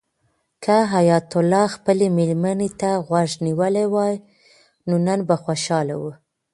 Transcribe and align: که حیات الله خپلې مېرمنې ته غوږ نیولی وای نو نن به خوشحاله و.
که 0.63 0.75
حیات 0.93 1.31
الله 1.39 1.65
خپلې 1.75 2.05
مېرمنې 2.17 2.69
ته 2.79 2.89
غوږ 3.07 3.29
نیولی 3.45 3.85
وای 3.93 4.15
نو 4.87 4.95
نن 5.05 5.19
به 5.27 5.35
خوشحاله 5.43 5.95
و. 6.01 6.03